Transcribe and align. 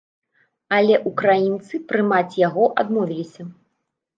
Але 0.77 0.95
ўкраінцы 1.09 1.81
прымаць 1.91 2.33
яго 2.47 2.63
адмовіліся. 2.85 3.41